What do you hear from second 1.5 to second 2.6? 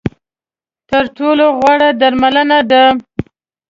غوره درملنه